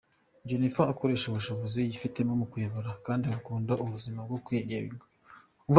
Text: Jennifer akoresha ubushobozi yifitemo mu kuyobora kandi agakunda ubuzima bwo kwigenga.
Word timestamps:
Jennifer 0.47 0.87
akoresha 0.93 1.25
ubushobozi 1.27 1.77
yifitemo 1.87 2.33
mu 2.39 2.45
kuyobora 2.51 2.91
kandi 3.05 3.23
agakunda 3.25 3.73
ubuzima 3.83 4.19
bwo 4.27 4.39
kwigenga. 4.45 5.05